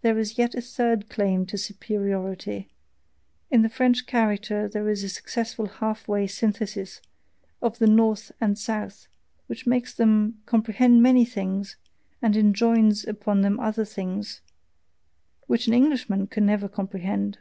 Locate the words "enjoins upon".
12.34-13.42